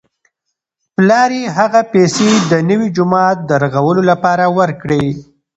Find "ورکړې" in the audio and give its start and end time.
4.57-5.05